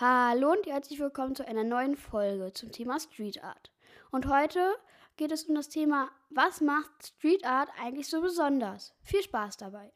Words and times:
Hallo 0.00 0.50
und 0.50 0.66
herzlich 0.66 0.98
willkommen 0.98 1.36
zu 1.36 1.46
einer 1.46 1.62
neuen 1.62 1.94
Folge 1.96 2.52
zum 2.52 2.72
Thema 2.72 2.98
Street 2.98 3.44
Art. 3.44 3.70
Und 4.10 4.26
heute 4.26 4.74
geht 5.16 5.30
es 5.30 5.44
um 5.44 5.54
das 5.54 5.68
Thema, 5.68 6.10
was 6.30 6.60
macht 6.60 6.90
Street 7.06 7.46
Art 7.46 7.68
eigentlich 7.80 8.08
so 8.08 8.20
besonders? 8.20 8.92
Viel 9.04 9.22
Spaß 9.22 9.56
dabei. 9.56 9.92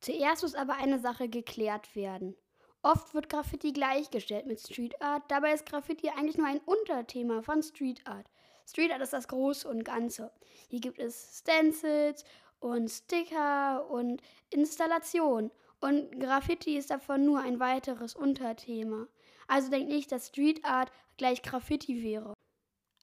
Zuerst 0.00 0.42
muss 0.42 0.56
aber 0.56 0.74
eine 0.74 0.98
Sache 0.98 1.28
geklärt 1.28 1.94
werden. 1.94 2.34
Oft 2.82 3.14
wird 3.14 3.28
Graffiti 3.28 3.72
gleichgestellt 3.72 4.46
mit 4.46 4.58
Street 4.58 5.00
Art, 5.00 5.22
dabei 5.28 5.52
ist 5.52 5.66
Graffiti 5.66 6.08
eigentlich 6.08 6.36
nur 6.36 6.48
ein 6.48 6.60
Unterthema 6.66 7.42
von 7.42 7.62
Street 7.62 8.04
Art. 8.08 8.26
Street 8.66 8.90
Art 8.90 9.02
ist 9.02 9.12
das 9.12 9.28
Große 9.28 9.68
und 9.68 9.84
Ganze. 9.84 10.32
Hier 10.68 10.80
gibt 10.80 10.98
es 10.98 11.38
Stencils 11.38 12.24
und 12.58 12.88
Sticker 12.88 13.88
und 13.88 14.20
Installationen 14.50 15.52
und 15.84 16.18
Graffiti 16.18 16.78
ist 16.78 16.88
davon 16.88 17.26
nur 17.26 17.40
ein 17.40 17.60
weiteres 17.60 18.14
Unterthema. 18.14 19.06
Also 19.46 19.70
denkt 19.70 19.90
nicht, 19.90 20.10
dass 20.10 20.28
Street 20.28 20.64
Art 20.64 20.90
gleich 21.18 21.42
Graffiti 21.42 22.02
wäre. 22.02 22.32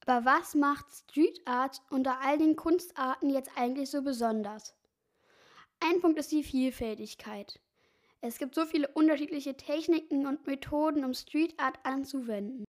Aber 0.08 0.26
was 0.26 0.56
macht 0.56 0.88
Street 0.92 1.40
Art 1.46 1.80
unter 1.92 2.20
all 2.22 2.40
den 2.40 2.56
Kunstarten 2.56 3.30
jetzt 3.30 3.52
eigentlich 3.56 3.92
so 3.92 4.02
besonders? 4.02 4.74
Ein 5.80 6.02
Punkt 6.02 6.18
ist 6.18 6.32
die 6.32 6.44
Vielfältigkeit. 6.44 7.60
Es 8.20 8.40
gibt 8.40 8.56
so 8.56 8.66
viele 8.66 8.88
unterschiedliche 8.88 9.56
Techniken 9.56 10.26
und 10.26 10.48
Methoden, 10.48 11.06
um 11.06 11.14
Street 11.14 11.54
Art 11.60 11.78
anzuwenden. 11.84 12.66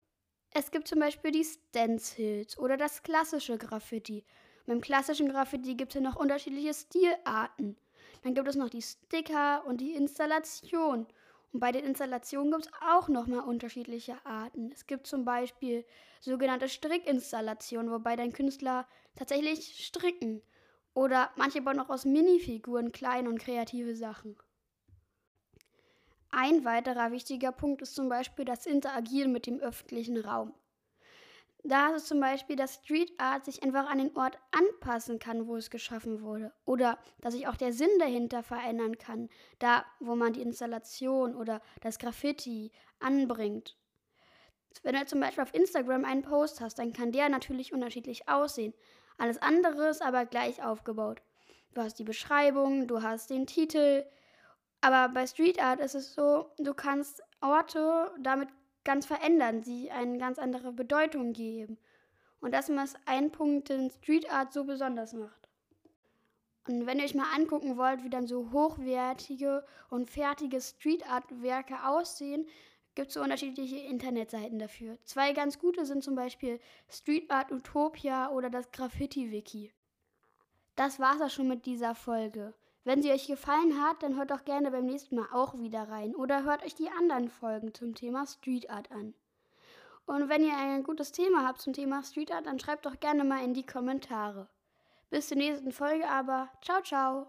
Es 0.51 0.71
gibt 0.71 0.89
zum 0.89 0.99
Beispiel 0.99 1.31
die 1.31 1.45
Stencils 1.45 2.59
oder 2.59 2.77
das 2.77 3.03
klassische 3.03 3.57
Graffiti. 3.57 4.27
Beim 4.67 4.83
klassischen 4.83 5.31
Graffiti 5.31 5.75
gibt 5.75 5.93
es 5.93 5.95
ja 5.95 6.01
noch 6.03 6.17
unterschiedliche 6.17 6.75
Stilarten. 6.75 7.79
Dann 8.23 8.35
gibt 8.35 8.49
es 8.49 8.57
noch 8.57 8.71
die 8.71 8.83
Sticker 8.83 9.65
und 9.67 9.81
die 9.81 9.95
Installation. 9.95 11.07
Und 11.53 11.61
bei 11.61 11.71
den 11.71 11.85
Installationen 11.85 12.51
gibt 12.51 12.67
es 12.67 12.73
auch 12.89 13.09
nochmal 13.09 13.41
unterschiedliche 13.41 14.25
Arten. 14.25 14.73
Es 14.73 14.87
gibt 14.87 15.07
zum 15.07 15.25
Beispiel 15.25 15.85
sogenannte 16.21 16.69
Strickinstallationen, 16.69 17.91
wobei 17.91 18.17
dein 18.17 18.33
Künstler 18.33 18.87
tatsächlich 19.17 19.85
stricken. 19.85 20.41
Oder 20.95 21.31
manche 21.37 21.61
bauen 21.61 21.81
auch 21.81 21.91
aus 21.91 22.05
Minifiguren 22.05 22.93
kleine 22.93 23.29
und 23.29 23.39
kreative 23.39 23.97
Sachen. 23.97 24.37
Ein 26.31 26.65
weiterer 26.65 27.13
wichtiger 27.13 27.53
Punkt 27.53 27.83
ist 27.83 27.95
zum 27.95 28.09
Beispiel 28.09 28.47
das 28.47 28.65
Interagieren 28.65 29.33
mit 29.33 29.47
dem 29.47 29.61
öffentlichen 29.61 30.19
Raum. 30.19 30.55
Da 31.65 31.91
ist 31.91 32.03
es 32.03 32.09
zum 32.09 32.19
Beispiel, 32.19 32.57
dass 32.57 32.75
Street 32.75 33.13
Art 33.19 33.45
sich 33.45 33.63
einfach 33.63 33.89
an 33.89 33.99
den 33.99 34.17
Ort 34.17 34.37
anpassen 34.51 35.21
kann, 35.21 35.47
wo 35.47 35.57
es 35.57 35.71
geschaffen 35.71 36.21
wurde. 36.21 36.53
Oder 36.65 36.99
dass 37.21 37.35
sich 37.35 37.47
auch 37.47 37.57
der 37.57 37.73
Sinn 37.73 37.91
dahinter 38.01 38.43
verändern 38.43 38.99
kann, 38.99 39.29
da 39.61 39.85
wo 40.01 40.17
man 40.17 40.33
die 40.33 40.43
Installation 40.43 41.37
oder 41.37 41.63
das 41.81 41.99
Graffiti 41.99 42.73
anbringt. 42.99 43.77
Wenn 44.83 44.97
du 44.97 45.07
zum 45.07 45.21
Beispiel 45.21 45.45
auf 45.45 45.55
Instagram 45.55 46.05
einen 46.05 46.23
Post 46.23 46.61
hast, 46.61 46.79
dann 46.79 46.93
kann 46.93 47.13
der 47.13 47.29
natürlich 47.29 47.73
unterschiedlich 47.73 48.29
aussehen. 48.29 48.75
Alles 49.19 49.41
andere 49.41 49.89
ist 49.89 50.03
aber 50.03 50.27
gleich 50.27 50.65
aufgebaut. 50.65 51.23
Du 51.75 51.83
hast 51.83 51.99
die 51.99 52.05
Beschreibung, 52.05 52.89
du 52.89 53.03
hast 53.03 53.31
den 53.31 53.47
Titel. 53.47 54.05
Aber 54.81 55.13
bei 55.13 55.27
Street 55.29 55.63
Art 55.63 55.79
ist 55.79 55.95
es 55.95 56.15
so, 56.15 56.51
du 56.59 56.75
kannst 56.75 57.23
Orte 57.41 58.11
damit 58.21 58.49
ganz 58.85 59.07
verändern, 59.07 59.63
sie 59.63 59.91
eine 59.91 60.19
ganz 60.19 60.39
andere 60.39 60.73
Bedeutung 60.73 61.33
geben. 61.33 61.79
Und 62.41 62.53
das 62.53 62.69
ist 62.69 62.99
ein 63.07 63.31
Punkt, 63.31 63.69
den 63.69 63.91
Street 63.91 64.31
Art 64.31 64.53
so 64.53 64.65
besonders 64.65 65.13
macht. 65.13 65.49
Und 66.69 66.87
wenn 66.87 66.99
ihr 66.99 67.05
euch 67.05 67.15
mal 67.15 67.33
angucken 67.35 67.77
wollt, 67.77 68.05
wie 68.05 68.11
dann 68.11 68.27
so 68.27 68.53
hochwertige 68.53 69.65
und 69.91 70.11
fertige 70.11 70.61
Street 70.61 71.09
Art 71.09 71.25
Werke 71.43 71.85
aussehen, 71.85 72.47
gibt 72.95 73.09
es 73.09 73.15
so 73.15 73.23
unterschiedliche 73.23 73.79
Internetseiten 73.79 74.59
dafür. 74.59 74.99
Zwei 75.05 75.33
ganz 75.33 75.59
gute 75.59 75.87
sind 75.87 76.05
zum 76.05 76.15
Beispiel 76.15 76.61
Street 76.89 77.31
Art 77.31 77.51
Utopia 77.51 78.31
oder 78.31 78.51
das 78.51 78.71
Graffiti 78.71 79.31
Wiki. 79.31 79.73
Das 80.77 81.01
war's 81.01 81.21
auch 81.21 81.31
schon 81.31 81.49
mit 81.49 81.67
dieser 81.67 81.95
Folge. 81.95 82.55
Wenn 82.85 83.01
sie 83.01 83.13
euch 83.13 83.27
gefallen 83.27 83.81
hat, 83.81 84.03
dann 84.03 84.17
hört 84.17 84.33
doch 84.33 84.45
gerne 84.45 84.71
beim 84.71 84.87
nächsten 84.87 85.17
Mal 85.17 85.29
auch 85.33 85.57
wieder 85.59 85.89
rein 85.89 86.15
oder 86.17 86.43
hört 86.43 86.65
euch 86.65 86.75
die 86.75 86.91
anderen 86.91 87.29
Folgen 87.29 87.73
zum 87.75 87.95
Thema 87.95 88.27
Street 88.27 88.71
Art 88.71 88.91
an. 88.91 89.15
Und 90.07 90.29
wenn 90.29 90.45
ihr 90.45 90.57
ein 90.57 90.83
gutes 90.83 91.13
Thema 91.13 91.47
habt 91.47 91.61
zum 91.61 91.73
Thema 91.73 92.03
Street 92.03 92.33
Art, 92.33 92.47
dann 92.47 92.59
schreibt 92.59 92.87
doch 92.87 92.99
gerne 92.99 93.23
mal 93.23 93.45
in 93.45 93.55
die 93.55 93.65
Kommentare. 93.65 94.49
Bis 95.11 95.29
zur 95.29 95.37
nächsten 95.37 95.73
Folge 95.73 96.09
aber. 96.09 96.49
Ciao, 96.61 96.83
ciao. 96.83 97.27